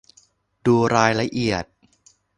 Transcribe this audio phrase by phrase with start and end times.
[0.65, 1.65] ดูรายละเอียด